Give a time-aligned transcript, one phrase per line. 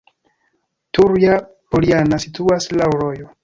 [0.99, 3.35] Turja-Poljana situas laŭ rojo.